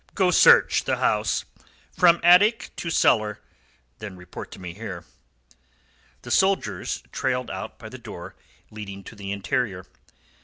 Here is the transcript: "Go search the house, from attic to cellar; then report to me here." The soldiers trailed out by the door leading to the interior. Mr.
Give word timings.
"Go 0.15 0.31
search 0.31 0.85
the 0.85 0.97
house, 0.97 1.45
from 1.91 2.19
attic 2.23 2.71
to 2.77 2.89
cellar; 2.89 3.39
then 3.99 4.17
report 4.17 4.49
to 4.53 4.59
me 4.59 4.73
here." 4.73 5.05
The 6.23 6.31
soldiers 6.31 7.03
trailed 7.11 7.51
out 7.51 7.77
by 7.77 7.89
the 7.89 7.99
door 7.99 8.33
leading 8.71 9.03
to 9.03 9.15
the 9.15 9.31
interior. 9.31 9.83
Mr. 9.83 9.87